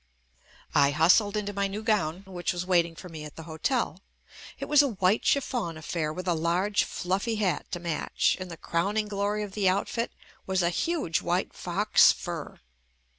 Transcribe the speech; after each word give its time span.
I 0.73 0.89
hustled 0.89 1.37
into 1.37 1.53
my 1.53 1.67
new 1.67 1.83
gown, 1.83 2.23
which 2.25 2.53
was 2.53 2.65
wait 2.65 2.87
ing 2.87 2.95
for 2.95 3.07
me 3.07 3.23
at 3.23 3.35
the 3.35 3.43
hotel. 3.43 3.99
It 4.57 4.65
was 4.65 4.81
a 4.81 4.87
white 4.87 5.23
chiffon 5.23 5.77
affair 5.77 6.11
with 6.11 6.27
a 6.27 6.33
large 6.33 6.85
fluffy 6.85 7.35
hat 7.35 7.67
to 7.69 7.79
match, 7.79 8.35
and 8.39 8.49
the 8.49 8.57
crowning 8.57 9.07
glory 9.07 9.43
of 9.43 9.51
the 9.51 9.69
outfit 9.69 10.11
was 10.47 10.63
a 10.63 10.71
huge 10.71 11.21
white 11.21 11.53
fox 11.53 12.11
fur. 12.11 12.59